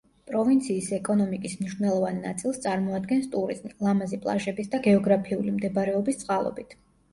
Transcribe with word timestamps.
პროვინციის 0.29 0.85
ეკონომიკის 0.97 1.53
მნიშვნელოვან 1.59 2.17
ნაწილს 2.23 2.57
წარმოადგენს 2.65 3.29
ტურიზმი, 3.37 3.73
ლამაზი 3.89 4.21
პლაჟების 4.25 4.75
და 4.75 4.83
გეოგრაფიული 4.91 5.57
მდებარეობის 5.61 6.23
წყალობით. 6.27 6.79